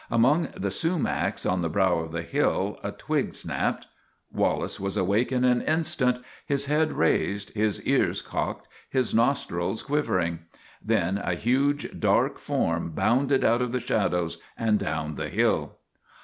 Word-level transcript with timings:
Among 0.09 0.47
the 0.57 0.71
sumacs 0.71 1.45
on 1.45 1.61
the 1.61 1.69
brow 1.69 1.99
of 1.99 2.11
the 2.11 2.23
hill 2.23 2.79
a 2.83 2.91
twig 2.91 3.35
snapped. 3.35 3.85
Wallace 4.33 4.79
was 4.79 4.97
awake 4.97 5.31
in 5.31 5.43
an 5.45 5.61
instant, 5.61 6.17
his 6.43 6.65
head 6.65 6.93
raised, 6.93 7.51
his 7.53 7.79
ears 7.83 8.19
cocked, 8.23 8.67
his 8.89 9.13
nostrils 9.13 9.83
quivering. 9.83 10.39
Then 10.83 11.19
a 11.19 11.35
huge, 11.35 11.99
dark 11.99 12.39
form 12.39 12.93
bounded 12.93 13.43
out 13.45 13.61
of 13.61 13.71
the 13.71 13.79
shadows 13.79 14.39
and 14.57 14.79
down 14.79 15.17
the 15.17 15.29
hill. 15.29 15.77